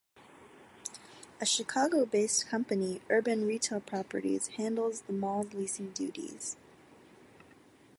[1.39, 6.55] A Chicago-based company, Urban Retail Properties, handles the mall's leasing duties.